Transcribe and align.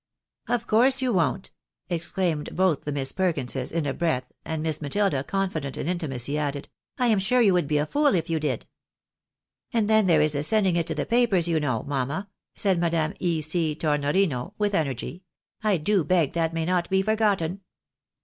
"Of 0.55 0.65
course 0.65 1.03
you 1.03 1.13
won't!" 1.13 1.51
exclaimed 1.97 2.55
both 2.55 2.85
the 2.85 2.91
Miss 2.91 3.11
Perkinses 3.11 3.71
in 3.71 3.85
a 3.85 3.93
breath, 3.93 4.23
and 4.43 4.63
Miss 4.63 4.81
Matilda, 4.81 5.23
confident 5.23 5.77
in 5.77 5.87
intimacy, 5.87 6.39
added," 6.39 6.69
I 6.97 7.05
am 7.05 7.19
sure 7.19 7.39
you 7.39 7.53
would 7.53 7.67
be 7.67 7.77
a 7.77 7.85
fool 7.85 8.15
if 8.15 8.27
you 8.27 8.39
did."" 8.39 8.65
And 9.75 9.87
then 9.87 10.07
there 10.07 10.19
is 10.21 10.33
the 10.33 10.41
sending 10.41 10.75
it 10.75 10.87
to 10.87 10.95
the 10.95 11.05
papers 11.05 11.47
you 11.47 11.59
know, 11.59 11.83
mamma," 11.83 12.29
said 12.55 12.79
Madame 12.79 13.13
E. 13.19 13.41
C. 13.41 13.75
Tornorino, 13.75 14.55
with 14.57 14.73
energy;" 14.73 15.21
I 15.63 15.77
do 15.77 16.03
beg 16.03 16.33
that 16.33 16.51
may 16.51 16.65
not 16.65 16.89
be 16.89 17.03
forgotten." 17.03 17.61